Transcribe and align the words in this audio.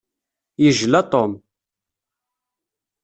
Yejla 0.63 1.01
Tom. 1.11 1.31